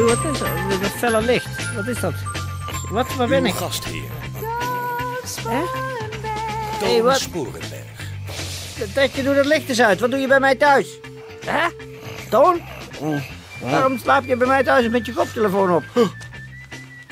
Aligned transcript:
Wat 0.00 0.32
is 0.32 0.38
dat? 0.38 0.80
Dat 0.80 0.90
felle 0.90 1.22
licht. 1.22 1.74
Wat 1.74 1.86
is 1.86 2.00
dat? 2.00 2.14
Wat? 2.90 3.14
Waar 3.14 3.28
ben 3.28 3.40
Uw 3.42 3.46
ik? 3.48 3.54
gastheer, 3.54 4.02
Hè? 5.48 5.60
Toon 6.78 6.88
Hey, 6.88 7.02
wat? 7.02 7.18
Sporenberg. 7.20 7.82
Tetje, 8.94 9.22
doe 9.22 9.34
dat 9.34 9.46
licht 9.46 9.68
eens 9.68 9.80
uit. 9.80 10.00
Wat 10.00 10.10
doe 10.10 10.20
je 10.20 10.26
bij 10.28 10.40
mij 10.40 10.54
thuis? 10.54 10.86
Hè? 11.46 11.68
Toon? 12.30 12.60
Waarom 13.60 13.98
slaap 13.98 14.24
je 14.24 14.36
bij 14.36 14.46
mij 14.46 14.62
thuis 14.64 14.88
met 14.88 15.06
je 15.06 15.12
koptelefoon 15.12 15.70
op? 15.74 15.84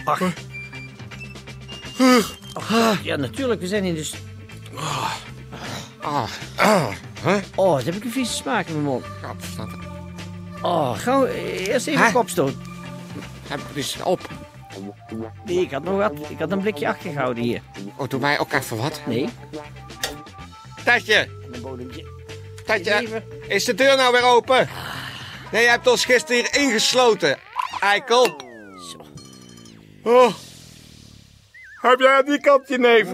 Ach. 0.05 0.21
Ach, 2.53 3.03
ja, 3.03 3.17
natuurlijk. 3.17 3.61
We 3.61 3.67
zijn 3.67 3.85
in 3.85 3.95
de... 3.95 4.05
st- 4.05 4.17
Oh, 7.55 7.73
wat 7.75 7.85
heb 7.85 7.95
ik 7.95 8.05
een 8.05 8.11
vieze 8.13 8.33
smaak 8.33 8.67
in 8.67 8.73
mijn 8.73 8.85
mond. 8.85 9.05
Oh, 10.63 10.99
gauw. 10.99 11.27
Eerst 11.27 11.87
even 11.87 12.07
een 12.07 12.13
kopstoot. 12.13 12.55
Heb 13.53 13.61
dus 13.75 14.03
op. 14.03 14.21
Nee, 15.45 15.61
ik 15.61 15.71
had 15.71 15.83
nog 15.83 15.97
wat. 15.97 16.13
Ik 16.31 16.39
had 16.39 16.51
een 16.51 16.61
blikje 16.61 16.89
achtergehouden 16.89 17.43
hier. 17.43 17.61
Oh, 17.97 18.09
doe 18.09 18.21
mij 18.21 18.39
ook 18.39 18.53
even 18.53 18.77
wat. 18.77 19.01
Nee. 19.07 19.29
Tatje, 20.85 21.29
Een 21.53 21.61
bodempje. 21.61 22.07
Tatje, 22.67 23.01
Even. 23.01 23.25
is 23.49 23.65
de 23.65 23.75
deur 23.75 23.97
nou 23.97 24.13
weer 24.13 24.23
open? 24.25 24.69
Nee, 25.53 25.63
je 25.63 25.69
hebt 25.69 25.87
ons 25.87 26.05
gisteren 26.05 26.37
hier 26.37 26.63
ingesloten. 26.63 27.39
Eikel. 27.81 28.41
Oh. 30.03 30.35
Heb 31.81 31.99
jij 32.01 32.17
aan 32.17 32.25
die 32.25 32.41
kant 32.41 32.69
je 32.69 32.79
neef? 32.79 33.09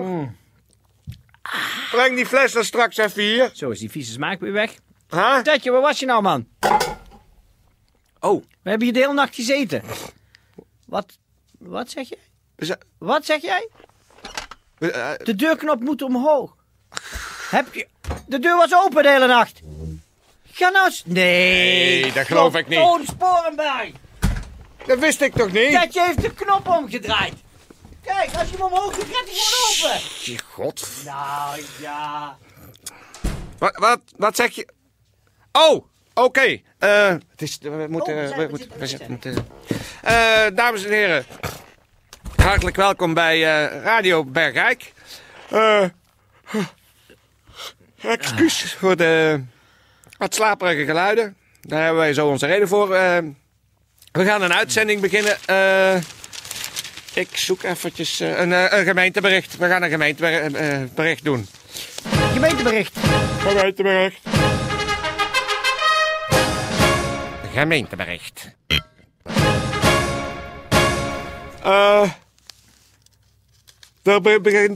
Breng 1.91 2.15
die 2.17 2.27
fles 2.27 2.53
dan 2.53 2.65
straks 2.65 2.97
even 2.97 3.23
hier. 3.23 3.51
Zo 3.53 3.71
is 3.71 3.79
die 3.79 3.91
vieze 3.91 4.13
smaak 4.13 4.41
weer 4.41 4.53
weg. 4.53 4.75
Huh? 5.11 5.39
Tetje, 5.39 5.71
waar 5.71 5.81
was 5.81 5.99
je 5.99 6.07
nou, 6.07 6.23
man? 6.23 6.47
Oh, 8.21 8.43
We 8.63 8.71
hebben 8.71 8.87
hier 8.87 8.93
de 8.93 9.01
hele 9.01 9.13
nacht 9.13 9.35
gezeten. 9.35 9.83
Wat? 10.89 11.19
Wat 11.59 11.91
zeg 11.91 12.09
je? 12.09 12.19
zijn- 12.57 12.79
Wat 12.99 13.25
zeg 13.25 13.41
jij? 13.43 13.69
we, 14.79 14.93
eh, 14.93 15.25
De 15.25 15.35
deurknop 15.35 15.81
moet 15.81 16.03
omhoog. 16.03 16.57
Heb 17.51 17.75
je... 17.75 17.87
De 18.27 18.39
deur 18.39 18.57
was 18.57 18.75
open 18.75 19.03
de 19.03 19.11
hele 19.11 19.27
nacht. 19.27 19.61
Ga 20.53 20.69
nou. 20.69 20.93
Nee. 21.05 22.03
Nee, 22.03 22.13
dat 22.13 22.27
geloof 22.27 22.55
ik 22.55 22.69
niet. 22.69 22.79
Toon 22.79 23.05
Sporenberg. 23.07 23.91
dat 24.87 24.99
wist 24.99 25.21
ik 25.21 25.35
toch 25.35 25.53
niet? 25.53 25.71
Tetje 25.81 26.03
heeft 26.03 26.21
de 26.23 26.35
knop 26.35 26.69
omgedraaid. 26.69 27.35
Kijk, 28.03 28.35
als 28.35 28.49
je 28.51 28.57
hem 28.57 28.65
omhoog 28.67 28.95
doet, 28.95 29.05
gaat 29.05 29.25
hij 29.25 29.35
gewoon 29.35 29.91
open. 29.93 30.09
Je 30.33 30.39
god. 30.53 30.89
Nou, 31.05 31.63
ja. 31.81 32.39
Wat, 33.59 33.77
wat, 33.77 34.01
wat 34.17 34.37
zeg 34.37 34.55
je? 34.55 34.69
Oh, 35.53 35.85
oké. 36.25 36.59
Eh, 36.79 37.09
het 37.09 37.43
is, 37.43 37.59
we 37.63 37.87
moeten... 37.89 38.15
Oh, 38.15 38.23
we 38.23 38.37
we, 38.37 38.43
we 38.43 38.49
moeten, 38.51 38.89
zitten- 38.89 39.07
we 39.07 39.13
moeten... 39.13 39.47
Eh, 40.03 40.47
dames 40.55 40.85
en 40.85 40.91
heren. 40.93 41.25
Hartelijk 42.37 42.77
welkom 42.77 43.15
bij 43.15 43.37
eh, 43.37 43.83
Radio 43.83 44.25
Bergijk. 44.25 44.93
Eh 45.51 45.85
excuus 48.03 48.75
voor 48.79 48.97
de 48.97 49.43
wat 50.19 50.35
slaperige 50.35 50.85
geluiden. 50.85 51.37
Daar 51.61 51.83
hebben 51.83 52.01
wij 52.01 52.13
zo 52.15 52.29
onze 52.29 52.47
reden 52.47 52.69
voor. 52.69 52.89
We 52.89 54.25
gaan 54.25 54.43
een 54.43 54.55
uitzending 54.55 55.01
beginnen. 55.01 55.37
Eh, 55.47 55.95
ik 57.15 57.37
zoek 57.37 57.63
eventjes 57.63 58.19
een, 58.21 58.53
eh, 58.53 58.79
een 58.79 58.85
gemeentebericht. 58.85 59.57
We 59.57 59.69
gaan 59.69 59.83
een 59.83 59.91
gemeentebericht 59.91 61.25
doen. 61.25 61.47
Gemeentebericht. 62.33 62.99
Gemeentebericht. 63.39 64.21
Gemeentebericht. 67.59 68.57
Eh 71.63 72.11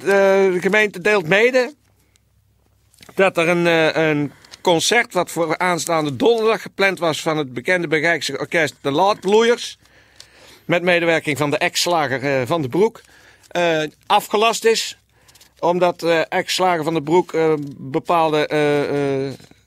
eh, 0.03 0.53
de 0.53 0.61
gemeente 0.61 1.01
deelt 1.01 1.29
mede 1.29 1.75
dat 3.15 3.37
er 3.37 3.49
een, 3.49 3.67
eh, 3.67 4.09
een 4.09 4.33
concert 4.61 5.13
wat 5.13 5.31
voor 5.31 5.59
aanstaande 5.59 6.17
donderdag 6.17 6.63
gepland 6.63 6.99
was 6.99 7.23
van 7.23 7.37
het 7.37 7.53
bekende 7.53 7.89
Bergijkse 7.89 8.39
orkest 8.39 8.75
De 8.81 8.91
Laadbloeiers. 8.91 9.79
Met 10.65 10.83
medewerking 10.83 11.39
van 11.39 11.51
de 11.51 11.59
ex-slager 11.59 12.47
Van 12.47 12.63
de 12.63 12.69
Broek. 12.69 13.01
afgelast 14.07 14.65
is 14.65 14.99
omdat 15.59 16.03
eh 16.03 16.21
ex-slager 16.29 16.85
van 16.85 16.95
de 16.95 17.03
Broek 17.03 17.33
bepaalde 17.79 18.47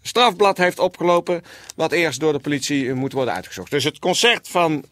strafblad 0.07 0.57
heeft 0.57 0.79
opgelopen. 0.79 1.41
Wat 1.75 1.91
eerst 1.91 2.19
door 2.19 2.33
de 2.33 2.39
politie 2.39 2.89
eh, 2.89 2.93
moet 2.93 3.13
worden 3.13 3.33
uitgezocht. 3.33 3.71
Dus 3.71 3.83
het 3.83 3.99
concert 3.99 4.47
van 4.47 4.85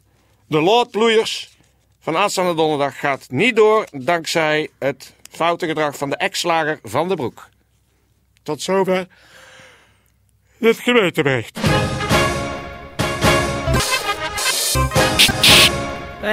de 0.47 0.61
Lordbloeiers 0.61 1.51
van 1.99 2.17
aanstaande 2.17 2.53
donderdag 2.53 2.99
gaat 2.99 3.25
niet 3.29 3.55
door. 3.55 3.87
Dankzij 3.91 4.69
het 4.79 5.13
foute 5.31 5.67
gedrag 5.67 5.97
van 5.97 6.09
de 6.09 6.17
ex-slager 6.17 6.79
van 6.83 7.07
de 7.07 7.15
Broek. 7.15 7.49
Tot 8.43 8.61
zover 8.61 9.07
dit 10.57 10.79
gemeentebericht. 10.79 11.59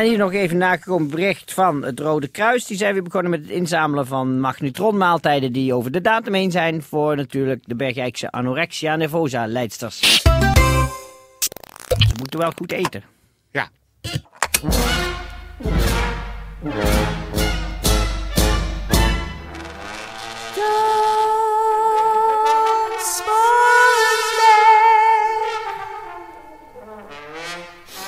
En 0.00 0.06
hier 0.06 0.18
nog 0.18 0.32
even 0.32 0.56
nagekomen 0.56 1.10
bericht 1.10 1.52
van 1.52 1.84
het 1.84 2.00
Rode 2.00 2.28
Kruis. 2.28 2.66
Die 2.66 2.76
zijn 2.76 2.92
weer 2.92 3.02
begonnen 3.02 3.30
met 3.30 3.40
het 3.40 3.50
inzamelen 3.50 4.06
van 4.06 4.40
magnetronmaaltijden 4.40 5.52
die 5.52 5.74
over 5.74 5.90
de 5.90 6.00
datum 6.00 6.34
heen 6.34 6.50
zijn. 6.50 6.82
Voor 6.82 7.16
natuurlijk 7.16 7.62
de 7.66 7.74
Bergijkse 7.74 8.30
anorexia 8.30 8.96
nervosa 8.96 9.46
leidsters. 9.46 10.22
Ze 11.98 12.14
moeten 12.18 12.38
wel 12.38 12.52
goed 12.56 12.72
eten. 12.72 13.02
Ja. 13.50 13.68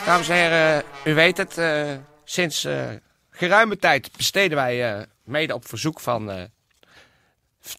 Dames 0.05 0.29
en 0.29 0.35
heren, 0.35 0.83
u 1.05 1.15
weet 1.15 1.37
het. 1.37 1.59
eh, 1.59 1.91
sinds 2.25 2.65
eh, 2.65 2.89
geruime 3.31 3.77
tijd 3.77 4.11
besteden 4.17 4.57
wij 4.57 4.95
eh, 4.95 5.03
mede 5.25 5.55
op 5.55 5.69
verzoek 5.69 6.01
van 6.01 6.49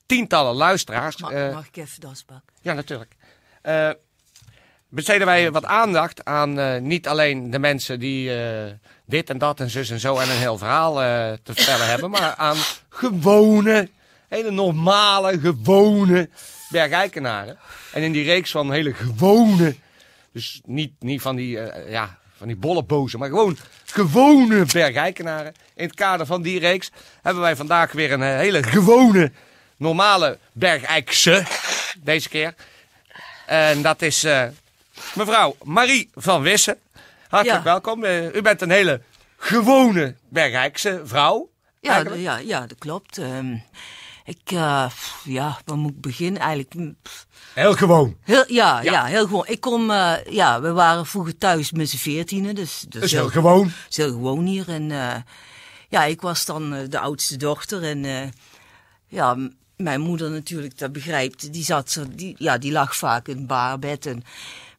tientallen 0.05 0.53
luisteraars. 0.53 1.17
Mag, 1.17 1.31
mag 1.31 1.67
ik 1.67 1.77
even 1.77 1.99
das 1.99 2.23
pakken? 2.23 2.53
ja, 2.61 2.73
natuurlijk. 2.73 3.15
Besteden 4.87 5.27
wij 5.27 5.51
wat 5.51 5.65
aandacht 5.65 6.25
aan 6.25 6.83
niet 6.87 7.07
alleen 7.07 7.49
de 7.49 7.59
mensen 7.59 7.99
die 7.99 8.31
dit 9.05 9.29
en 9.29 9.37
dat 9.37 9.59
en 9.59 9.69
zus 9.69 9.89
en 9.89 9.99
zo 9.99 10.17
en 10.17 10.29
een 10.29 10.37
heel 10.37 10.57
verhaal 10.57 10.93
te 11.43 11.53
vertellen 11.53 11.87
hebben, 11.87 12.09
maar 12.09 12.35
aan 12.35 12.57
gewone, 12.89 13.89
hele 14.27 14.51
normale, 14.51 15.39
gewone 15.39 16.29
bergijkenaren. 16.69 17.57
En 17.91 18.01
in 18.01 18.11
die 18.11 18.23
reeks 18.23 18.51
van 18.51 18.71
hele 18.71 18.93
gewone, 18.93 19.75
dus 20.33 20.61
niet, 20.65 20.93
niet 20.99 21.21
van 21.21 21.35
die, 21.35 21.59
eh, 21.59 21.91
ja, 21.91 22.17
van 22.37 22.47
die 22.47 22.55
bollebozen, 22.55 23.19
maar 23.19 23.29
gewoon 23.29 23.57
gewone 23.85 24.65
bergijkenaren. 24.73 25.53
In 25.75 25.85
het 25.85 25.95
kader 25.95 26.25
van 26.25 26.41
die 26.41 26.59
reeks 26.59 26.91
hebben 27.21 27.41
wij 27.43 27.55
vandaag 27.55 27.91
weer 27.91 28.11
een 28.11 28.21
eh, 28.23 28.35
hele 28.37 28.63
gewone, 28.63 29.31
normale 29.77 30.37
bergijkse, 30.51 31.45
deze 31.99 32.29
keer. 32.29 32.55
En 33.45 33.81
dat 33.81 34.01
is 34.01 34.23
eh, 34.23 34.43
mevrouw 35.15 35.55
Marie 35.63 36.09
van 36.15 36.41
Wissen. 36.41 36.77
Hartelijk 37.29 37.57
Ja. 37.63 37.63
welkom. 37.71 38.03
Eh, 38.03 38.35
u 38.35 38.41
bent 38.41 38.61
een 38.61 38.69
hele 38.71 39.01
gewone 39.37 40.15
Bergijkse 40.29 41.01
vrouw. 41.03 41.49
Ja, 41.81 42.03
ja, 42.15 42.37
ja, 42.37 42.59
dat 42.67 42.77
klopt. 42.77 43.17
Ehm, 43.17 43.55
ik, 44.25 44.39
eh, 44.51 44.85
ja, 45.23 45.59
waar 45.65 45.77
moet 45.77 45.91
ik 45.91 46.01
beginnen 46.01 46.41
eigenlijk? 46.41 46.93
Pff, 47.01 47.27
Heel 47.53 47.73
gewoon. 47.73 48.17
Heel, 48.21 48.43
ja, 48.47 48.81
Ja. 48.81 48.91
ja. 48.91 49.05
heel 49.05 49.25
gewoon. 49.25 49.45
Ik 49.47 49.61
kom, 49.61 49.91
eh, 49.91 50.13
ja, 50.29 50.61
we 50.61 50.71
waren 50.71 51.05
vroeger 51.05 51.37
thuis 51.37 51.71
met 51.71 51.89
z'n 51.89 51.97
veertienen, 51.97 52.55
dus 52.55 52.85
dat 52.89 53.01
Dus 53.01 53.11
heel 53.11 53.29
gewoon. 53.29 53.71
is 53.89 53.97
heel 53.97 54.09
gewoon 54.11 54.45
hier. 54.45 54.69
En 54.69 54.91
eh, 54.91 55.15
ja, 55.89 56.03
ik 56.03 56.21
was 56.21 56.45
dan 56.45 56.87
de 56.89 56.99
oudste 56.99 57.37
dochter 57.37 57.83
en 57.83 58.33
ja, 59.07 59.37
mijn 59.77 60.01
moeder 60.01 60.29
natuurlijk, 60.31 60.77
dat 60.77 60.91
begrijpt, 60.91 61.53
die 61.53 61.63
zat, 61.63 61.91
zo- 61.91 62.05
die, 62.15 62.35
ja, 62.37 62.57
die 62.57 62.71
lag 62.71 62.95
vaak 62.95 63.27
in 63.27 63.37
het 63.37 63.47
baarbed 63.47 64.05
en 64.05 64.23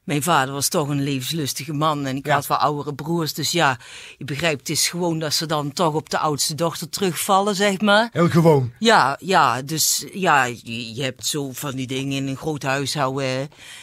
mijn 0.04 0.22
vader 0.22 0.54
was 0.54 0.68
toch 0.68 0.88
een 0.88 1.02
levenslustige 1.02 1.72
man 1.72 2.06
en 2.06 2.16
ik 2.16 2.26
Ja. 2.26 2.34
had 2.34 2.46
wel 2.46 2.56
oudere 2.58 2.94
broers. 2.94 3.32
Dus 3.34 3.50
ja, 3.52 3.78
je 4.18 4.24
begrijpt, 4.24 4.58
het 4.60 4.68
is 4.68 4.88
gewoon 4.88 5.18
dat 5.18 5.34
ze 5.34 5.46
dan 5.46 5.72
toch 5.72 5.94
op 5.94 6.10
de 6.10 6.18
oudste 6.18 6.54
dochter 6.54 6.88
terugvallen, 6.88 7.54
zeg 7.54 7.80
maar. 7.80 8.08
Heel 8.12 8.28
gewoon. 8.28 8.72
Ja, 8.78 9.16
ja, 9.20 9.62
dus 9.62 10.04
ja, 10.12 10.44
je, 10.44 10.94
je 10.94 11.02
hebt 11.02 11.26
zo 11.26 11.50
van 11.52 11.70
die 11.74 11.86
dingen 11.86 12.16
in 12.16 12.28
een 12.28 12.36
groot 12.36 12.62
huishouden. 12.62 13.26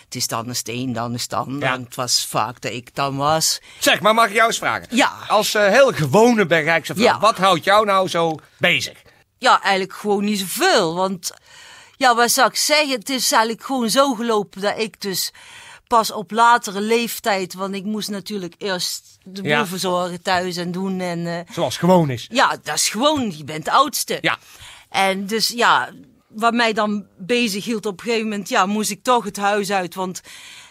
Het 0.05 0.15
is 0.15 0.27
dan 0.27 0.47
een 0.47 0.55
steen, 0.55 0.93
dan 0.93 1.13
een 1.13 1.19
stand. 1.19 1.61
Ja. 1.61 1.73
En 1.73 1.83
het 1.83 1.95
was 1.95 2.25
vaak 2.29 2.61
dat 2.61 2.71
ik 2.71 2.95
dan 2.95 3.15
was. 3.17 3.61
Zeg, 3.79 4.01
maar 4.01 4.13
mag 4.13 4.27
ik 4.27 4.33
jou 4.33 4.47
eens 4.47 4.57
vragen? 4.57 4.87
Ja. 4.91 5.11
Als 5.27 5.53
eh, 5.53 5.67
heel 5.67 5.91
gewone 5.93 6.45
Bergrijkse 6.45 6.93
vrouw, 6.93 7.05
Ja. 7.05 7.19
wat 7.19 7.37
houdt 7.37 7.63
jou 7.63 7.85
nou 7.85 8.07
zo 8.07 8.35
bezig? 8.57 9.01
Ja, 9.37 9.61
eigenlijk 9.61 9.93
gewoon 9.93 10.23
niet 10.23 10.39
zoveel. 10.39 10.95
Want 10.95 11.31
ja, 11.97 12.15
wat 12.15 12.31
zou 12.31 12.47
ik 12.49 12.55
zeggen? 12.55 12.89
Het 12.99 13.09
is 13.09 13.31
eigenlijk 13.31 13.63
gewoon 13.63 13.89
zo 13.89 14.13
gelopen 14.13 14.61
dat 14.61 14.77
ik 14.79 15.01
dus 15.01 15.31
pas 15.97 16.11
op 16.11 16.31
latere 16.31 16.81
leeftijd. 16.81 17.53
Want 17.53 17.75
ik 17.75 17.83
moest 17.83 18.09
natuurlijk 18.09 18.55
eerst 18.57 19.17
de 19.23 19.41
boel 19.41 19.51
Ja. 19.51 19.65
verzorgen 19.65 20.21
thuis 20.21 20.57
en 20.57 20.71
doen. 20.71 20.99
En 20.99 21.27
eh, 21.27 21.53
Zoals 21.53 21.77
gewoon 21.77 22.09
is. 22.09 22.27
ja, 22.31 22.57
dat 22.63 22.75
is 22.75 22.89
gewoon, 22.89 23.37
je 23.37 23.43
bent 23.43 23.65
de 23.65 23.71
oudste. 23.71 24.17
Ja. 24.21 24.37
En 24.89 25.25
dus 25.25 25.47
ja, 25.47 25.89
wat 26.27 26.53
mij 26.53 26.73
dan 26.73 27.05
bezig 27.17 27.65
hield 27.65 27.85
op 27.85 27.99
een 27.99 28.05
gegeven 28.05 28.29
moment, 28.29 28.49
ja, 28.49 28.65
moest 28.65 28.89
ik 28.91 29.03
toch 29.03 29.23
het 29.23 29.37
huis 29.37 29.71
uit. 29.71 29.95
Want 29.95 30.21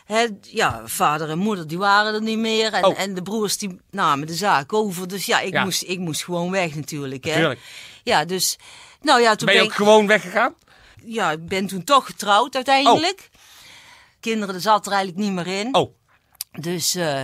hè, 0.04 0.26
ja, 0.42 0.80
vader 0.84 1.28
en 1.30 1.38
moeder 1.38 1.66
die 1.66 1.78
waren 1.78 2.14
er 2.14 2.22
niet 2.22 2.38
meer. 2.38 2.72
En, 2.72 2.84
Oh. 2.84 3.00
en 3.00 3.14
de 3.14 3.22
broers 3.22 3.58
die 3.58 3.80
namen 3.90 4.26
de 4.26 4.34
zaak 4.34 4.72
over. 4.72 5.08
Dus 5.08 5.26
ja, 5.26 5.40
ik, 5.40 5.52
Ja. 5.52 5.64
Moest, 5.64 5.82
ik 5.82 5.98
moest 5.98 6.24
gewoon 6.24 6.50
weg 6.50 6.74
natuurlijk. 6.74 7.24
Hè. 7.24 7.34
Tuurlijk. 7.34 7.60
Ja, 8.04 8.24
dus, 8.24 8.58
nou 9.00 9.20
ja, 9.20 9.34
toen 9.34 9.46
Ben 9.46 9.54
je 9.54 9.60
ben 9.60 9.70
ook 9.70 9.78
ik, 9.78 9.84
gewoon 9.86 10.06
weggegaan? 10.06 10.54
ja, 11.04 11.30
ik 11.30 11.46
ben 11.48 11.66
toen 11.66 11.84
toch 11.84 12.06
getrouwd 12.06 12.54
uiteindelijk. 12.54 13.29
Kinderen, 14.20 14.54
er 14.54 14.60
zat 14.60 14.86
er 14.86 14.92
eigenlijk 14.92 15.22
niet 15.24 15.32
meer 15.32 15.46
in. 15.46 15.74
Oh, 15.74 15.94
Dus, 16.60 16.94
eh, 16.94 17.20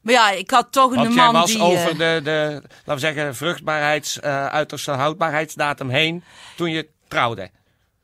maar 0.00 0.12
ja, 0.14 0.30
ik 0.30 0.50
had 0.50 0.72
toch 0.72 0.92
een 0.92 1.12
man 1.12 1.32
was 1.32 1.50
die... 1.52 1.60
over 1.60 1.90
eh, 1.90 1.98
de, 1.98 2.20
de, 2.24 2.62
laten 2.62 2.94
we 2.94 2.98
zeggen, 2.98 3.34
vruchtbaarheids, 3.34 4.20
eh 4.20 4.46
uiterste 4.46 4.90
houdbaarheidsdatum 4.90 5.88
heen 5.88 6.24
toen 6.56 6.70
je 6.70 6.88
trouwde. 7.08 7.50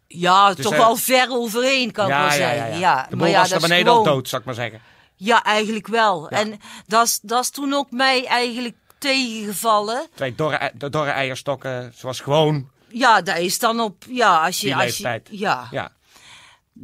Ja, 0.06 0.54
Dus, 0.54 0.64
toch 0.64 0.76
wel 0.76 0.96
ver 0.96 1.30
overheen, 1.30 1.92
kan 1.92 2.08
ik 2.08 2.16
wel 2.16 2.30
zeggen. 2.30 2.78
Ja, 2.78 3.06
De 3.10 3.16
maar 3.16 3.28
ja, 3.28 3.38
was 3.38 3.50
naar 3.50 3.60
beneden 3.60 3.92
al 3.92 4.02
dood, 4.02 4.28
zou 4.28 4.40
ik 4.40 4.46
maar 4.46 4.56
zeggen. 4.56 4.80
Ja, 5.16 5.44
eigenlijk 5.44 5.86
wel. 5.86 6.28
En 6.28 6.60
dat 6.86 7.20
is, 7.40 7.50
toen 7.50 7.74
ook 7.74 7.90
mij 7.90 8.26
eigenlijk 8.26 8.76
tegengevallen. 8.98 10.06
Twee 10.14 10.34
dorre, 10.34 10.72
dorre 10.90 11.10
eierstokken, 11.10 11.92
zoals 11.96 12.20
gewoon 12.20 12.68
Ja, 12.88 13.20
dat 13.22 13.38
is 13.38 13.58
dan 13.58 13.80
op, 13.80 14.04
ja, 14.08 14.44
als 14.44 14.60
je... 14.60 14.66
die 14.66 14.76
als. 14.76 14.96
Je, 14.96 15.20
ja. 15.30 15.68
ja. 15.70 15.92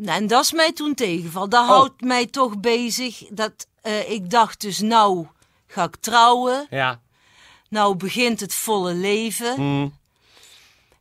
En 0.02 0.26
dat 0.26 0.44
is 0.44 0.52
mij 0.52 0.72
toen 0.72 0.94
tegengevallen. 0.94 1.50
Dat 1.50 1.62
Oh. 1.62 1.68
houdt 1.68 2.00
mij 2.00 2.26
toch 2.26 2.58
bezig. 2.60 3.22
Dat, 3.30 3.66
eh, 3.82 4.10
ik 4.10 4.30
dacht 4.30 4.60
dus, 4.60 4.78
nou 4.80 5.26
ga 5.66 5.82
ik 5.84 5.96
trouwen. 5.96 6.66
Ja. 6.70 7.00
Nou 7.68 7.96
begint 7.96 8.40
het 8.40 8.54
volle 8.54 8.94
leven. 8.94 9.60
Mm. 9.60 9.94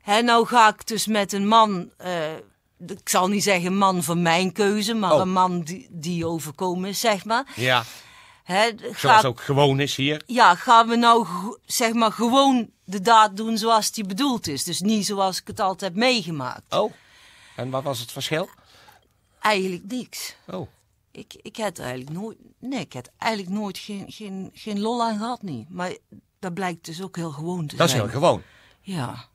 Hè, 0.02 0.22
nou 0.22 0.46
ga 0.46 0.68
ik 0.68 0.88
dus 0.88 1.08
met 1.08 1.34
een 1.34 1.48
man, 1.48 1.90
eh, 1.98 2.32
ik 2.88 3.10
zal 3.10 3.28
niet 3.28 3.44
zeggen 3.44 3.78
man 3.78 4.04
van 4.04 4.22
mijn 4.22 4.52
keuze, 4.52 4.94
maar 4.94 5.14
Oh. 5.14 5.20
een 5.20 5.32
man 5.32 5.62
die, 5.62 5.88
die 5.92 6.26
overkomen 6.28 6.90
is, 6.90 7.00
zeg 7.00 7.26
maar. 7.26 7.46
Ja, 7.56 7.84
Hè, 8.44 8.70
zoals 8.96 9.26
ook 9.26 9.42
gewoon 9.42 9.80
is 9.80 9.96
hier. 9.96 10.22
ja, 10.26 10.56
gaan 10.56 10.88
we 10.88 10.96
nou 10.96 11.28
zeg 11.66 11.94
maar 11.94 12.12
gewoon 12.12 12.70
de 12.86 13.02
daad 13.02 13.38
doen 13.38 13.58
zoals 13.58 13.92
die 13.92 14.06
bedoeld 14.06 14.48
is. 14.48 14.64
Dus 14.64 14.80
niet 14.80 15.06
zoals 15.06 15.40
ik 15.40 15.48
het 15.48 15.60
altijd 15.60 15.92
heb 15.94 16.00
meegemaakt. 16.00 16.74
Oh. 16.74 16.94
En 17.56 17.70
wat 17.70 17.84
was 17.84 18.00
het 18.00 18.12
verschil? 18.12 18.50
Eigenlijk 19.44 19.84
niks. 19.88 20.36
Oh. 20.48 20.68
Ik, 21.12 21.34
ik 21.42 21.56
heb 21.56 21.78
er 21.78 21.84
eigenlijk 21.84 22.18
nooit, 22.18 22.38
nee, 22.60 22.80
ik 22.80 22.94
heb 22.94 23.08
eigenlijk 23.18 23.52
nooit 23.54 23.78
geen, 23.78 24.06
geen, 24.08 24.50
geen 24.54 24.80
lol 24.80 25.04
aan 25.04 25.18
gehad, 25.18 25.42
niet. 25.42 25.70
Maar 25.70 25.96
dat 26.40 26.54
blijkt 26.54 26.86
dus 26.86 27.02
ook 27.02 27.16
heel 27.16 27.32
gewoon 27.32 27.68
te 27.68 27.76
Dat 27.76 27.86
is 27.86 27.92
zijn. 27.92 28.04
heel 28.04 28.14
gewoon. 28.14 28.42
Ja. 28.82 29.26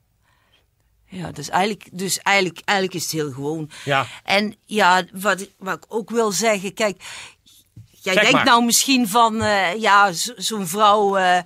Ja, 1.05 1.31
dus 1.31 1.49
eigenlijk, 1.49 1.89
dus 1.91 2.17
eigenlijk, 2.19 2.59
eigenlijk 2.65 2.97
is 2.97 3.03
het 3.03 3.21
heel 3.21 3.31
gewoon. 3.31 3.69
Ja. 3.85 4.05
En 4.23 4.55
ja, 4.65 5.03
wat, 5.13 5.41
ik- 5.41 5.53
wat 5.57 5.75
ik 5.77 5.85
ook 5.87 6.09
wil 6.09 6.31
zeggen, 6.31 6.73
kijk, 6.73 7.03
jij 8.01 8.13
Zeg 8.13 8.21
denkt 8.21 8.31
maar. 8.31 8.45
nou 8.45 8.65
misschien 8.65 9.07
van, 9.07 9.41
eh, 9.41 9.75
ja, 9.81 10.11
zo- 10.11 10.33
zo'n 10.37 10.67
vrouw, 10.67 11.15
eh, 11.17 11.41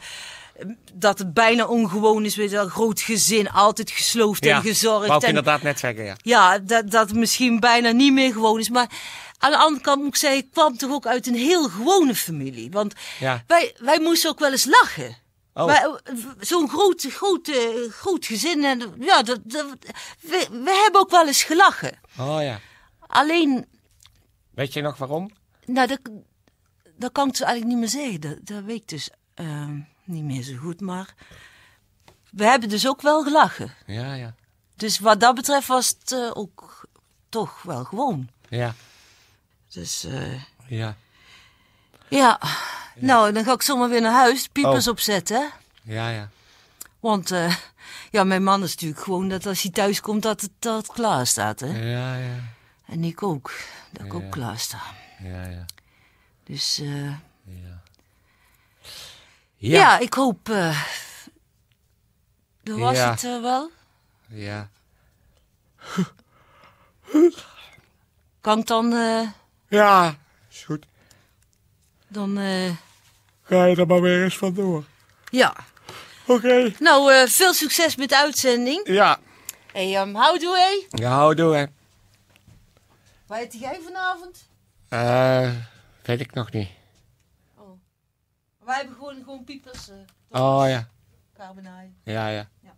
dat 0.94 1.18
het 1.20 1.34
bijna 1.34 1.66
ongewoon 1.68 2.26
is, 2.26 2.36
weet 2.36 2.50
je 2.50 2.56
wel, 2.56 2.68
groot 2.68 3.02
gezin, 3.02 3.50
altijd 3.52 3.92
gesloofd 3.92 4.44
Ja, 4.46 4.56
en 4.56 4.62
gezorgd. 4.62 5.06
wou 5.08 5.18
ik 5.18 5.22
en, 5.24 5.28
inderdaad 5.30 5.62
net 5.62 5.80
zeggen, 5.80 6.04
ja. 6.04 6.16
ja, 6.22 6.60
dat, 6.60 6.92
dat 6.92 7.14
misschien 7.14 7.60
bijna 7.60 7.92
niet 7.92 8.14
meer 8.14 8.32
gewoon 8.34 8.60
is. 8.60 8.70
Maar 8.70 8.90
aan 9.38 9.52
de 9.52 9.58
andere 9.58 9.82
kant 9.84 9.98
moet 10.00 10.08
ik 10.08 10.16
zeggen, 10.16 10.40
ik 10.40 10.52
kwam 10.52 10.78
toch 10.78 10.92
ook 10.92 11.06
uit 11.06 11.28
een 11.28 11.36
heel 11.36 11.70
gewone 11.70 12.16
familie. 12.16 12.72
Want 12.72 12.94
Ja. 13.20 13.44
wij, 13.48 13.76
wij 13.80 14.00
moesten 14.00 14.30
ook 14.30 14.40
wel 14.40 14.52
eens 14.52 14.66
lachen. 14.66 15.18
Oh. 15.54 15.96
Zo'n 16.40 16.70
groot, 16.70 17.06
groot, 17.10 17.52
groot 17.90 18.26
gezin. 18.26 18.64
En, 18.64 18.94
ja, 19.00 19.24
dat, 19.24 19.40
dat, 19.44 19.66
we, 20.22 20.48
we 20.52 20.82
hebben 20.84 21.02
ook 21.02 21.10
wel 21.12 21.28
eens 21.28 21.44
gelachen. 21.44 22.00
Oh 22.20 22.38
ja. 22.42 22.60
Alleen, 23.08 23.66
Weet 24.54 24.74
je 24.74 24.82
nog 24.82 24.98
waarom? 24.98 25.32
nou, 25.66 25.88
dat, 25.88 26.00
dat 26.98 27.12
kan 27.12 27.26
ik 27.28 27.32
dus 27.32 27.42
eigenlijk 27.42 27.72
niet 27.72 27.80
meer 27.94 28.02
zeggen. 28.04 28.22
Dat, 28.22 28.38
dat 28.56 28.64
weet 28.64 28.82
ik 28.82 28.88
dus 28.88 29.10
eh, 29.34 29.68
niet 30.04 30.24
meer 30.24 30.44
zo 30.44 30.56
goed. 30.58 30.82
Maar 30.82 31.14
we 32.32 32.44
hebben 32.46 32.70
dus 32.70 32.88
ook 32.88 33.02
wel 33.02 33.24
gelachen. 33.24 33.74
Ja, 33.86 34.14
ja. 34.14 34.36
Dus 34.76 35.00
wat 35.00 35.20
dat 35.20 35.36
betreft 35.36 35.68
was 35.68 35.88
het 36.00 36.12
eh, 36.12 36.30
ook 36.34 36.88
toch 37.30 37.62
wel 37.62 37.84
gewoon. 37.84 38.30
Ja. 38.50 38.74
Dus 39.70 40.04
eh, 40.04 40.42
Ja. 40.68 40.96
ja. 42.08 42.40
nou, 42.96 43.32
dan 43.32 43.44
ga 43.44 43.54
ik 43.54 43.62
zomaar 43.62 43.90
weer 43.90 44.02
naar 44.02 44.14
huis, 44.14 44.48
piepers 44.48 44.86
Oh. 44.88 44.92
opzetten. 44.94 45.50
Ja, 45.82 46.10
ja. 46.10 46.30
Want 47.00 47.32
eh, 47.32 47.56
ja, 48.12 48.24
mijn 48.24 48.44
man 48.44 48.64
is 48.64 48.72
natuurlijk 48.72 49.02
gewoon 49.02 49.28
dat 49.30 49.46
als 49.46 49.62
hij 49.62 49.72
thuis 49.72 50.02
komt 50.02 50.22
dat 50.24 50.42
het, 50.42 50.52
dat 50.60 50.78
het 50.78 50.92
klaar 50.96 51.28
staat. 51.28 51.60
Hè? 51.60 51.68
Ja, 51.92 52.16
ja. 52.18 52.36
En 52.86 53.04
ik 53.04 53.24
ook, 53.24 53.52
dat 53.92 54.06
ik 54.06 54.12
Ja. 54.12 54.18
ook 54.18 54.32
klaar 54.32 54.58
sta. 54.58 54.82
Ja, 55.24 55.44
ja. 55.48 55.66
Dus 56.44 56.80
eh, 56.80 57.14
Ja. 59.70 59.80
ja. 59.80 60.00
ik 60.00 60.14
hoop. 60.14 60.50
eh 60.50 60.84
dat 62.64 62.78
was 62.78 62.96
Ja. 62.98 63.12
het 63.12 63.24
eh, 63.24 63.42
wel. 63.42 63.72
Ja. 64.28 64.70
Kan 68.42 68.60
ik 68.60 68.68
dan. 68.68 68.94
eh, 68.94 69.28
Ja. 69.68 70.16
Is 70.52 70.64
goed. 70.64 70.86
dan 72.08 72.38
Ga 73.44 73.66
je 73.66 73.76
er 73.76 73.88
maar 73.88 74.02
weer 74.02 74.24
eens 74.24 74.38
vandoor. 74.38 74.84
ja. 75.30 75.56
Oké. 76.28 76.74
Nou, 76.80 77.28
veel 77.30 77.54
succes 77.54 77.96
met 77.96 78.10
de 78.10 78.18
uitzending. 78.18 78.88
Ja. 78.88 79.20
Hey, 79.72 80.02
um, 80.02 80.16
houdoe, 80.16 80.58
hé. 80.58 80.98
Ja, 81.04 81.10
houdoe, 81.10 81.56
hè. 81.56 81.66
Waar 83.28 83.40
eet 83.42 83.54
jij 83.60 83.80
vanavond? 83.84 84.48
Eh, 84.90 85.52
weet 86.04 86.20
ik 86.20 86.34
nog 86.34 86.52
niet. 86.52 86.70
Hebben 88.84 89.02
gewoon, 89.02 89.24
gewoon 89.24 89.44
piepers. 89.44 89.90
eh 89.90 90.42
Oh, 90.42 90.68
ja. 90.68 90.88
carbonade. 91.34 91.92
Ja, 92.04 92.28
ja. 92.28 92.50
Ja. 92.60 92.76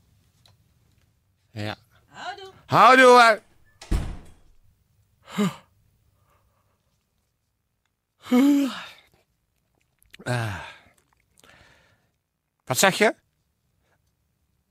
Ja. 1.52 1.76
Houdoe. 2.08 2.52
Houdoe. 2.66 3.42
Ah. 10.24 10.60
Wat 12.66 12.78
zeg 12.78 12.98
je? 12.98 13.16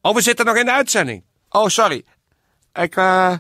Oh, 0.00 0.14
we 0.14 0.20
zitten 0.20 0.46
nog 0.46 0.56
in 0.56 0.64
de 0.64 0.72
uitzending. 0.72 1.24
Oh, 1.48 1.68
sorry. 1.68 2.04
Ik, 2.72 2.96
eh... 2.96 3.36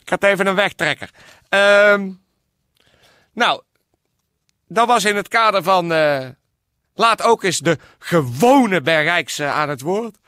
Ik 0.00 0.08
had 0.08 0.22
even 0.22 0.46
een 0.46 0.54
wegtrekker. 0.54 1.10
Ehm 1.48 2.12
nou, 3.32 3.62
dat 4.66 4.86
was 4.86 5.04
in 5.04 5.16
het 5.16 5.28
kader 5.28 5.62
van... 5.62 5.92
eh, 5.92 6.28
laat 6.96 7.22
ook 7.22 7.42
eens 7.42 7.58
de 7.58 7.78
gewone 7.98 8.80
Bergrijkse 8.80 9.44
aan 9.44 9.68
het 9.68 9.80
woord. 9.80 10.18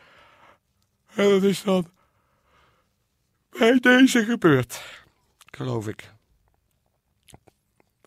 En 1.14 1.28
dat 1.30 1.42
is 1.42 1.62
dan 1.62 1.90
bij 3.50 3.78
deze 3.78 4.24
gebeurd. 4.24 4.82
Geloof 5.50 5.88
ik. 5.88 6.10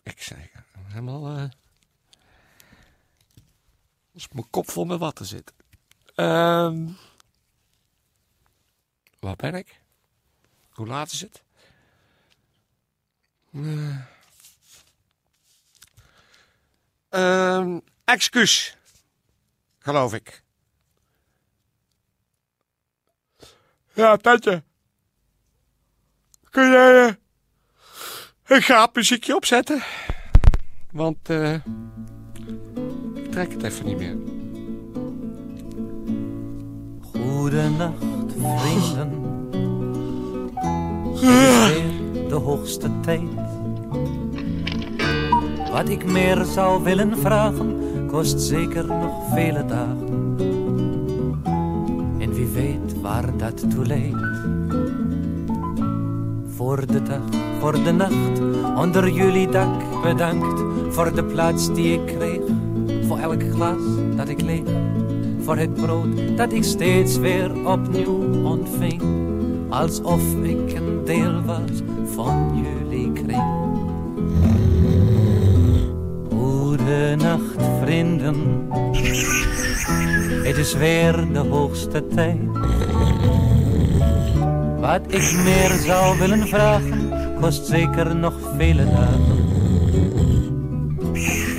Ik 0.02 0.22
zeg 0.22 0.48
helemaal. 0.88 1.36
eh 1.36 1.44
als 4.14 4.28
mijn 4.28 4.50
kop 4.50 4.70
vol 4.70 4.84
met 4.84 4.98
water 4.98 5.26
zit. 5.26 5.52
Ehm 6.14 6.88
waar 9.18 9.36
ben 9.36 9.54
ik? 9.54 9.80
Hoe 10.70 10.86
laat 10.86 11.10
is 11.10 11.20
het? 11.20 11.42
Ehm, 17.08 17.78
excuus. 18.12 18.76
Geloof 19.78 20.14
ik. 20.14 20.42
Ja, 23.94 24.16
Tetje. 24.16 24.62
Kun 26.50 26.70
jij 26.70 27.18
een 28.44 28.62
gaapmuziekje 28.62 29.36
opzetten. 29.36 29.82
Want 30.90 31.30
eh 31.30 31.54
ik 33.14 33.30
trek 33.30 33.52
het 33.52 33.62
even 33.62 33.84
niet 33.84 33.98
meer. 33.98 34.16
Goedenacht, 37.12 38.32
vrienden. 38.36 39.20
Het 41.04 41.14
is 41.14 41.20
weer 41.20 42.28
de 42.28 42.34
hoogste 42.34 43.00
tijd. 43.00 43.34
Wat 45.70 45.88
ik 45.88 46.04
meer 46.04 46.44
zou 46.44 46.82
willen 46.82 47.18
vragen, 47.18 47.91
kost 48.12 48.40
zeker 48.40 48.86
nog 48.86 49.12
vele 49.32 49.64
dagen. 49.64 50.36
En 52.18 52.34
wie 52.34 52.46
weet 52.46 53.00
waar 53.00 53.36
dat 53.36 53.70
toe 53.70 53.86
leidt. 53.86 54.16
Voor 56.46 56.86
de 56.86 57.02
dag, 57.02 57.40
voor 57.60 57.84
de 57.84 57.92
nacht, 57.92 58.40
onder 58.76 59.10
jullie 59.10 59.48
dak 59.48 60.02
bedankt. 60.02 60.62
Voor 60.94 61.14
de 61.14 61.24
plaats 61.24 61.74
die 61.74 61.92
ik 61.92 62.06
kreeg, 62.06 62.42
voor 63.06 63.18
elk 63.18 63.42
glas 63.42 63.82
dat 64.16 64.28
ik 64.28 64.40
leeg 64.40 64.82
voor 65.44 65.56
het 65.56 65.74
brood 65.74 66.36
dat 66.36 66.52
ik 66.52 66.64
steeds 66.64 67.16
weer 67.16 67.66
opnieuw 67.66 68.44
ontving. 68.44 69.02
Alsof 69.68 70.22
ik 70.42 70.72
een 70.72 71.04
deel 71.04 71.42
was 71.42 71.82
van 72.04 72.64
jullie 72.64 73.12
kring. 73.12 73.71
Goedenacht, 76.82 77.62
vrienden. 77.82 78.68
Het 80.42 80.56
is 80.56 80.74
weer 80.74 81.32
de 81.32 81.38
hoogste 81.38 82.06
tijd. 82.06 82.38
Wat 84.80 85.00
ik 85.06 85.32
meer 85.44 85.70
zou 85.86 86.18
willen 86.18 86.48
vragen, 86.48 87.10
kost 87.40 87.66
zeker 87.66 88.16
nog 88.16 88.34
vele 88.56 88.84
dagen. 88.84 89.38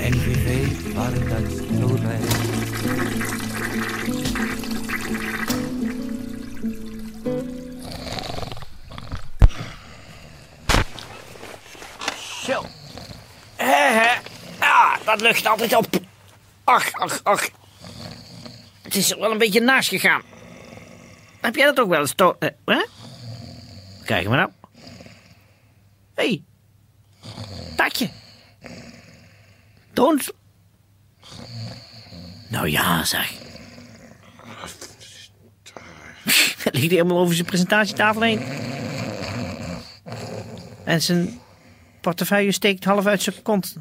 En 0.02 0.12
wie 0.24 0.44
weet 0.44 0.94
waar 0.94 1.12
dat 1.12 1.78
toe 1.80 1.98
leidt. 2.02 2.34
Dat 15.18 15.22
lucht 15.22 15.46
altijd 15.46 15.74
op. 15.76 15.86
Ach, 16.64 16.92
ach, 16.92 17.20
ach. 17.22 17.48
Het 18.82 18.94
is 18.94 19.14
wel 19.14 19.30
een 19.30 19.38
beetje 19.38 19.60
naast 19.60 19.88
gegaan. 19.88 20.22
Heb 21.40 21.54
jij 21.54 21.64
dat 21.64 21.80
ook 21.80 21.88
wel 21.88 22.00
eens, 22.00 22.14
to- 22.14 22.36
eh, 22.38 22.48
hè? 22.64 22.84
We 24.06 24.28
nou? 24.28 24.50
Hé. 26.14 26.24
Hey. 26.24 26.42
Tatje. 27.76 28.10
Toons. 29.92 30.32
Nou 32.48 32.68
ja, 32.68 33.04
zeg. 33.04 33.32
Ligt 36.24 36.72
hij 36.72 36.80
helemaal 36.80 37.18
over 37.18 37.34
zijn 37.34 37.46
presentatietafel 37.46 38.20
heen. 38.22 38.42
En 40.84 41.02
zijn 41.02 41.40
portefeuille 42.00 42.52
steekt 42.52 42.84
half 42.84 43.06
uit 43.06 43.22
zijn 43.22 43.42
kont. 43.42 43.76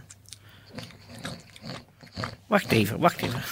Wacht 2.54 2.72
even, 2.72 3.00
wacht 3.00 3.22
even. 3.22 3.44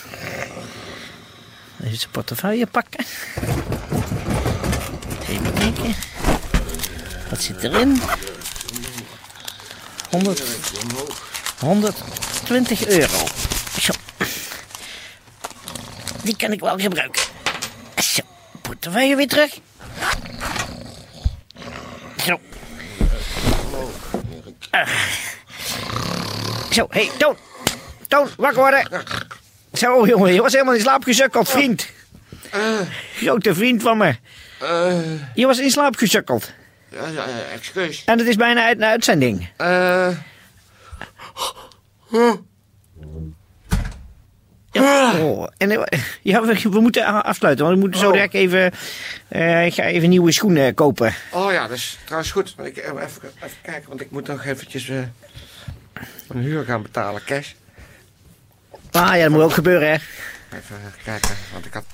Even 1.83 1.97
zijn 1.97 2.11
portefeuille 2.11 2.67
pakken. 2.67 3.05
Even 5.29 5.53
kijken. 5.53 5.95
Wat 7.29 7.41
zit 7.41 7.63
erin? 7.63 8.01
100, 10.09 10.43
120 11.59 12.87
euro. 12.87 13.27
Zo. 13.79 13.93
Die 16.23 16.35
kan 16.35 16.51
ik 16.51 16.59
wel 16.59 16.77
gebruiken. 16.77 17.21
Zo, 17.95 18.21
portefeuille 18.61 19.15
weer 19.15 19.27
terug. 19.27 19.59
Zo. 22.25 22.39
Ah. 24.69 24.89
Zo, 26.71 26.87
hé, 26.89 27.05
hey, 27.05 27.17
Toon. 27.17 27.37
Toon, 28.11 28.27
wakker 28.37 28.59
worden. 28.61 28.87
Zo, 29.73 30.07
jongen, 30.07 30.33
je 30.33 30.41
was 30.41 30.51
helemaal 30.53 30.73
in 30.73 30.81
slaap 30.81 31.03
gesukkeld, 31.03 31.49
vriend. 31.49 31.87
Grote 33.15 33.55
vriend 33.55 33.81
van 33.81 33.97
me. 33.97 34.15
Je 35.35 35.45
was 35.45 35.59
in 35.59 35.69
slaap 35.71 35.95
ja, 36.89 37.25
excuus. 37.53 38.03
En 38.05 38.17
het 38.17 38.27
is 38.27 38.35
bijna 38.35 38.65
uit 38.65 38.77
een 38.77 38.83
uitzending. 38.83 39.49
Eh, 39.57 40.09
Ja, 44.71 45.13
oh, 45.19 45.47
en, 45.57 45.71
eh, 45.71 45.99
ja 46.21 46.41
we, 46.41 46.59
we 46.69 46.79
moeten 46.79 47.23
afsluiten, 47.23 47.65
want 47.65 47.75
we 47.77 47.81
moeten 47.83 47.99
zo 47.99 48.07
Oh. 48.07 48.13
direct 48.13 48.33
even... 48.33 48.71
eh, 49.27 49.65
ik 49.65 49.73
ga 49.73 49.83
even 49.83 50.09
nieuwe 50.09 50.31
schoenen 50.31 50.73
kopen. 50.73 51.13
oh 51.31 51.51
ja, 51.51 51.67
dat 51.67 51.77
is 51.77 51.97
trouwens 52.05 52.31
goed. 52.31 52.53
Maar 52.57 52.65
ik, 52.65 52.77
eh, 52.77 52.87
even, 52.89 53.03
even 53.43 53.57
kijken, 53.61 53.89
want 53.89 54.01
ik 54.01 54.11
moet 54.11 54.27
nog 54.27 54.45
eventjes 54.45 54.89
eh 54.89 54.97
een 56.27 56.41
huur 56.41 56.63
gaan 56.65 56.81
betalen, 56.81 57.23
cash. 57.25 57.51
Ah 58.91 59.15
ja, 59.15 59.21
dat 59.21 59.31
moet 59.31 59.41
ook 59.41 59.53
gebeuren, 59.53 59.87
hè. 59.87 59.93
Even 60.57 60.93
kijken, 61.03 61.35
want 61.53 61.65
ik 61.65 61.73
had... 61.73 61.85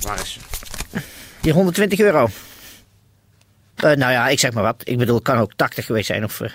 Waar 0.00 0.20
is 0.20 0.32
ze? 0.32 0.40
Die 1.40 1.52
120 1.52 1.98
euro. 1.98 2.28
Eh, 3.76 3.92
nou 3.92 4.12
ja, 4.12 4.28
ik 4.28 4.38
zeg 4.38 4.52
maar 4.52 4.62
wat. 4.62 4.82
Ik 4.84 4.98
bedoel, 4.98 5.14
het 5.14 5.24
kan 5.24 5.38
ook 5.38 5.52
80 5.56 5.86
geweest 5.86 6.06
zijn 6.06 6.24
of 6.24 6.40
eh, 6.40 6.50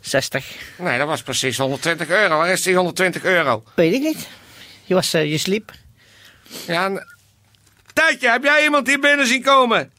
60. 0.00 0.46
Nee, 0.78 0.98
dat 0.98 1.06
was 1.06 1.22
precies 1.22 1.58
120 1.58 2.08
euro. 2.08 2.36
Waar 2.36 2.50
is 2.50 2.62
die 2.62 2.74
120 2.74 3.24
euro? 3.24 3.64
Weet 3.74 3.92
ik 3.92 4.00
niet. 4.00 4.28
Je, 4.84 4.94
was, 4.94 5.14
eh, 5.14 5.30
je 5.30 5.38
sliep. 5.38 5.72
Ja. 6.66 7.06
Tijdje, 7.92 8.30
heb 8.30 8.42
jij 8.42 8.62
iemand 8.62 8.86
hier 8.86 9.00
binnen 9.00 9.26
zien 9.26 9.42
komen? 9.42 9.92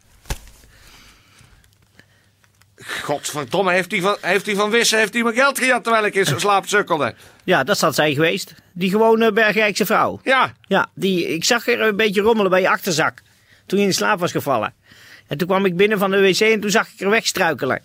Godverdomme, 3.03 3.71
heeft 3.71 3.91
hij 3.91 4.01
van, 4.01 4.17
heeft 4.21 4.45
hij 4.45 4.55
van 4.55 4.69
Wissen 4.69 4.99
heeft 4.99 5.13
hij 5.13 5.23
mijn 5.23 5.35
geld 5.35 5.59
gejat 5.59 5.83
terwijl 5.83 6.05
ik 6.05 6.15
in 6.15 6.25
zijn 6.25 6.39
slaap 6.39 6.67
sukkelde? 6.67 7.15
Ja, 7.43 7.63
dat 7.63 7.77
zat 7.77 7.95
zij 7.95 8.13
geweest. 8.13 8.53
Die 8.73 8.89
gewone 8.89 9.31
Bergrijkse 9.31 9.85
vrouw. 9.85 10.19
Ja, 10.23 10.53
Ja, 10.67 10.89
die, 10.93 11.27
ik 11.27 11.43
zag 11.43 11.67
er 11.67 11.81
een 11.81 11.95
beetje 11.95 12.21
rommelen 12.21 12.51
bij 12.51 12.61
je 12.61 12.69
achterzak. 12.69 13.21
Toen 13.65 13.79
je 13.79 13.85
in 13.85 13.93
slaap 13.93 14.19
was 14.19 14.31
gevallen. 14.31 14.73
En 15.27 15.37
toen 15.37 15.47
kwam 15.47 15.65
ik 15.65 15.75
binnen 15.75 15.97
van 15.97 16.11
de 16.11 16.21
wc 16.21 16.39
en 16.39 16.59
toen 16.59 16.71
zag 16.71 16.87
ik 16.93 16.99
er 16.99 17.09
wegstruikelen. 17.09 17.81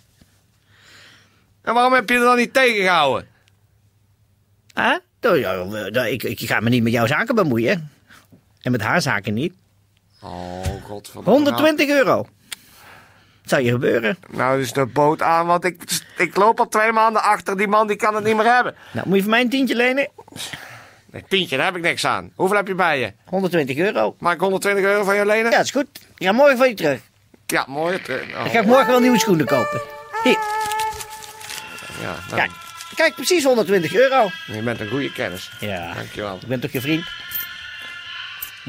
en 1.61 1.73
waarom 1.73 1.93
heb 1.93 2.09
je 2.09 2.15
er 2.15 2.21
dan 2.21 2.37
niet 2.37 2.53
tegengehouden? 2.53 3.27
Hè? 4.73 4.97
Nou, 5.21 5.43
eh, 5.93 6.11
ik, 6.11 6.23
ik 6.23 6.39
ga 6.39 6.59
me 6.59 6.69
niet 6.69 6.83
met 6.83 6.91
jouw 6.91 7.07
zaken 7.07 7.35
bemoeien. 7.35 7.91
En 8.61 8.71
met 8.71 8.81
haar 8.81 9.01
zaken 9.01 9.33
niet. 9.33 9.53
Oh, 10.21 10.63
godverdomme. 10.83 11.29
120 11.29 11.89
euro. 11.89 12.27
Zou 13.45 13.61
je 13.61 13.71
gebeuren. 13.71 14.17
Nou, 14.29 14.57
dus 14.59 14.73
de 14.73 14.85
boot 14.85 15.21
aan, 15.21 15.45
want 15.45 15.63
ik, 15.63 15.81
ik 16.17 16.35
loop 16.35 16.59
al 16.59 16.67
twee 16.67 16.91
maanden 16.91 17.21
achter. 17.23 17.57
Die 17.57 17.67
man 17.67 17.87
die 17.87 17.95
kan 17.95 18.15
het 18.15 18.23
niet 18.23 18.35
meer 18.35 18.53
hebben. 18.53 18.75
Nou, 18.91 19.07
moet 19.07 19.15
je 19.15 19.21
voor 19.21 19.31
mij 19.31 19.41
een 19.41 19.49
tientje 19.49 19.75
lenen? 19.75 20.09
Nee, 21.11 21.23
tientje, 21.27 21.57
daar 21.57 21.65
heb 21.65 21.75
ik 21.75 21.81
niks 21.81 22.05
aan. 22.05 22.31
Hoeveel 22.35 22.57
heb 22.57 22.67
je 22.67 22.75
bij 22.75 22.99
je? 22.99 23.13
120 23.25 23.77
euro. 23.77 24.15
Mag 24.19 24.33
ik 24.33 24.39
120 24.39 24.83
euro 24.83 25.03
van 25.03 25.15
je 25.15 25.25
lenen? 25.25 25.51
Ja, 25.51 25.57
dat 25.57 25.65
is 25.65 25.71
goed. 25.71 25.87
Ik 26.17 26.25
ga 26.25 26.31
morgen 26.31 26.57
van 26.57 26.67
je 26.69 26.73
terug. 26.75 26.99
Ja, 27.45 27.65
mooi. 27.67 27.97
Eh, 28.07 28.15
oh, 28.15 28.33
Dan 28.43 28.49
ga 28.49 28.59
ik 28.59 28.65
morgen 28.65 28.87
wel 28.87 28.99
nieuwe 28.99 29.19
schoenen 29.19 29.45
kopen. 29.45 29.81
Hier, 30.23 30.37
ja, 32.01 32.15
kijk. 32.35 32.51
Kijk, 32.95 33.15
precies 33.15 33.43
120 33.43 33.93
euro. 33.95 34.29
Je 34.45 34.61
bent 34.61 34.79
een 34.79 34.89
goede 34.89 35.11
kennis. 35.11 35.51
Ja, 35.59 35.93
Dankjewel. 35.93 36.37
ik 36.41 36.47
ben 36.47 36.59
toch 36.59 36.71
je 36.71 36.81
vriend? 36.81 37.05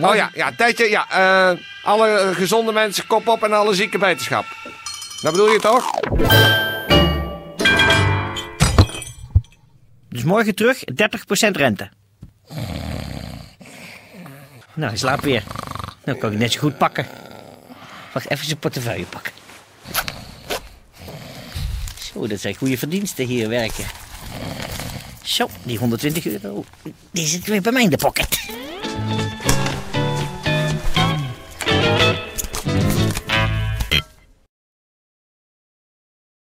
Oh 0.01 0.15
ja, 0.15 0.31
ja, 0.35 0.53
tijdje, 0.57 0.91
ja. 0.91 1.07
eh, 1.11 1.59
alle 1.85 2.31
gezonde 2.35 2.73
mensen, 2.73 3.07
kop 3.07 3.29
op 3.29 3.43
en 3.43 3.53
alle 3.53 3.75
zieke 3.75 3.99
wetenschap. 3.99 4.45
Dat 5.23 5.33
bedoel 5.33 5.53
je 5.53 5.59
toch? 5.59 5.91
Dus 10.09 10.23
morgen 10.23 10.55
terug, 10.55 10.79
30% 10.79 11.51
rente. 11.51 11.91
Nou, 14.75 14.89
hij 14.89 14.97
slaapt 14.97 15.25
weer. 15.25 15.43
Nou 16.05 16.19
kan 16.19 16.33
ik 16.33 16.39
net 16.39 16.53
zo 16.53 16.61
goed 16.61 16.79
pakken. 16.79 17.07
Wacht, 18.13 18.31
even 18.31 18.47
zijn 18.47 18.59
portefeuille 18.59 19.05
pakken. 19.05 19.33
Zo, 21.99 22.27
dat 22.27 22.41
zijn 22.41 22.55
goede 22.55 22.79
verdiensten 22.79 23.27
hier 23.27 23.49
werken. 23.49 23.85
Zo, 25.23 25.49
die 25.63 25.79
120 25.79 26.27
euro. 26.27 26.65
Die 27.11 27.27
zit 27.27 27.47
weer 27.47 27.63
bij 27.63 27.73
mij 27.73 27.83
in 27.83 27.91
de 27.91 27.97
pocket. 27.97 28.54